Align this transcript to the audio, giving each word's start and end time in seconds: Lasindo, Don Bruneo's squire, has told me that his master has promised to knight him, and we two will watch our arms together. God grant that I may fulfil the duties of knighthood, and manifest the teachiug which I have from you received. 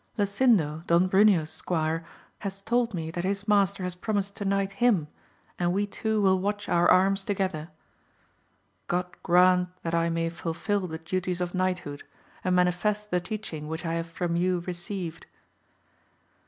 Lasindo, 0.17 0.83
Don 0.87 1.07
Bruneo's 1.07 1.51
squire, 1.51 2.03
has 2.39 2.63
told 2.63 2.95
me 2.95 3.11
that 3.11 3.23
his 3.23 3.47
master 3.47 3.83
has 3.83 3.93
promised 3.93 4.35
to 4.37 4.45
knight 4.45 4.71
him, 4.71 5.07
and 5.59 5.71
we 5.73 5.85
two 5.85 6.19
will 6.19 6.39
watch 6.39 6.67
our 6.67 6.89
arms 6.89 7.23
together. 7.23 7.69
God 8.87 9.15
grant 9.21 9.69
that 9.83 9.93
I 9.93 10.09
may 10.09 10.29
fulfil 10.29 10.87
the 10.87 10.97
duties 10.97 11.39
of 11.39 11.53
knighthood, 11.53 12.01
and 12.43 12.55
manifest 12.55 13.11
the 13.11 13.21
teachiug 13.21 13.67
which 13.67 13.85
I 13.85 13.93
have 13.93 14.09
from 14.09 14.35
you 14.35 14.61
received. 14.61 15.27